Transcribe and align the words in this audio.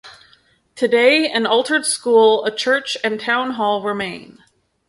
Today, 0.75 1.29
an 1.31 1.45
altered 1.45 1.85
school, 1.85 2.43
a 2.43 2.49
church 2.49 2.97
and 3.03 3.19
town 3.21 3.51
hall 3.51 3.83
remain. 3.83 4.39